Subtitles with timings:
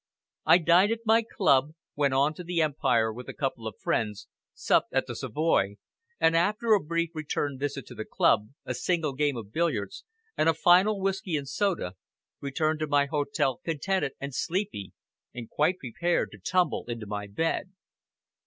[0.47, 4.27] I dined at my club, went on to the Empire with a couple of friends,
[4.55, 5.75] supped at the Savoy,
[6.19, 10.03] and, after a brief return visit to the club, a single game of billiards
[10.35, 11.93] and a final whisky and soda,
[12.39, 14.91] returned to my hotel contented and sleepy,
[15.35, 17.71] and quite prepared to tumble into bed.